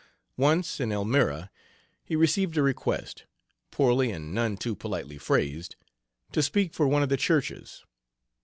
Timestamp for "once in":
0.37-0.91